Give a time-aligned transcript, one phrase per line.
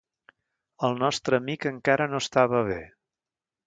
[0.87, 2.85] El nostre amic encara no estava bé.